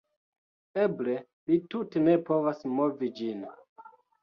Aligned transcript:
Eble 0.83 1.17
li 1.51 1.59
tute 1.75 2.03
ne 2.07 2.17
povas 2.31 2.67
movi 2.81 3.13
ĝin 3.23 3.47